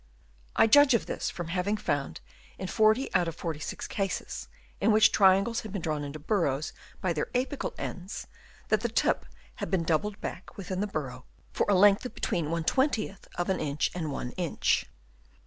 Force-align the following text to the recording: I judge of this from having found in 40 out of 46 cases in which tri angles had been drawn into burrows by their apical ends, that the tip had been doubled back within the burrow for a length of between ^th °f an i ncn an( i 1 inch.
I 0.55 0.65
judge 0.65 0.95
of 0.95 1.05
this 1.05 1.29
from 1.29 1.49
having 1.49 1.77
found 1.77 2.21
in 2.57 2.65
40 2.65 3.13
out 3.13 3.27
of 3.27 3.35
46 3.35 3.87
cases 3.87 4.47
in 4.79 4.91
which 4.91 5.11
tri 5.11 5.35
angles 5.35 5.59
had 5.59 5.71
been 5.71 5.83
drawn 5.83 6.03
into 6.03 6.17
burrows 6.17 6.73
by 7.01 7.13
their 7.13 7.27
apical 7.35 7.75
ends, 7.77 8.25
that 8.69 8.81
the 8.81 8.89
tip 8.89 9.27
had 9.57 9.69
been 9.69 9.83
doubled 9.83 10.19
back 10.19 10.57
within 10.57 10.79
the 10.81 10.87
burrow 10.87 11.25
for 11.53 11.67
a 11.69 11.75
length 11.75 12.03
of 12.03 12.15
between 12.15 12.45
^th 12.47 13.19
°f 13.37 13.49
an 13.49 13.59
i 13.59 13.63
ncn 13.63 13.93
an( 13.95 14.05
i 14.05 14.09
1 14.09 14.31
inch. 14.37 14.87